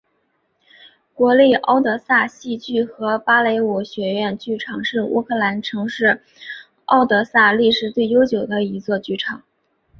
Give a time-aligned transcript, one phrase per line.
[1.13, 6.23] 国立敖德萨戏剧和芭蕾舞学院剧场是乌克兰城市
[6.85, 9.43] 敖德萨历史最悠久的一座剧场。